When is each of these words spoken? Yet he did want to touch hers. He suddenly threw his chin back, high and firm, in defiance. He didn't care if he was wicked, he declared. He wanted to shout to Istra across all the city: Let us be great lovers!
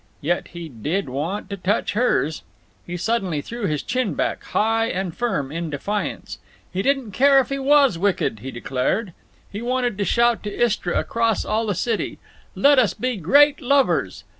Yet 0.21 0.47
he 0.47 0.67
did 0.67 1.07
want 1.09 1.47
to 1.51 1.57
touch 1.57 1.93
hers. 1.93 2.41
He 2.87 2.97
suddenly 2.97 3.39
threw 3.39 3.67
his 3.67 3.83
chin 3.83 4.15
back, 4.15 4.43
high 4.45 4.87
and 4.87 5.15
firm, 5.15 5.51
in 5.51 5.69
defiance. 5.69 6.39
He 6.73 6.81
didn't 6.81 7.11
care 7.11 7.39
if 7.39 7.49
he 7.49 7.59
was 7.59 7.99
wicked, 7.99 8.39
he 8.39 8.49
declared. 8.49 9.13
He 9.51 9.61
wanted 9.61 9.99
to 9.99 10.03
shout 10.03 10.41
to 10.41 10.51
Istra 10.51 10.97
across 10.97 11.45
all 11.45 11.67
the 11.67 11.75
city: 11.75 12.17
Let 12.55 12.79
us 12.79 12.95
be 12.95 13.15
great 13.17 13.61
lovers! 13.61 14.23